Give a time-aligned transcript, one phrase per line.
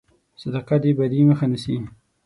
[0.41, 1.75] صدقه د بدي مخه نیسي.